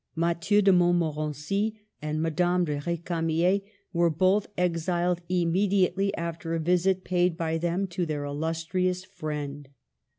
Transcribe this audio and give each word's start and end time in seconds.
Mathieu 0.15 0.63
de 0.63 0.71
Montmorency 0.73 1.79
and 2.01 2.23
Madame 2.23 2.65
de 2.65 2.79
R6 2.79 3.03
camier 3.03 3.61
were 3.93 4.09
both 4.09 4.47
exiled 4.57 5.21
immediately 5.29 6.11
after 6.15 6.55
a 6.55 6.59
visit 6.59 7.03
paid 7.03 7.37
by 7.37 7.59
them 7.59 7.85
to 7.89 8.07
their 8.07 8.23
illustrious 8.25 9.05
friend. 9.05 9.69